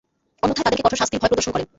অন্যথায় 0.43 0.65
তাদেরকে 0.67 0.85
কঠোর 0.85 0.99
শাস্তির 1.01 1.21
ভয় 1.21 1.31
প্রদর্শন 1.31 1.53
করেন। 1.53 1.67